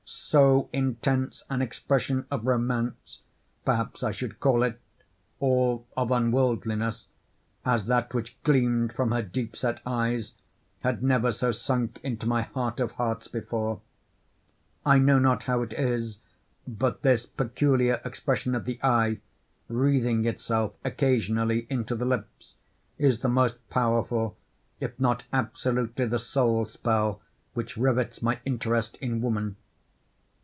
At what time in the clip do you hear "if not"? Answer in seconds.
24.79-25.23